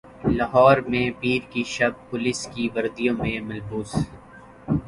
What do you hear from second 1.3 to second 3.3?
کی شب پولیس کی وردیوں